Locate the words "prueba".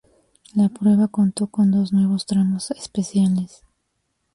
0.69-1.09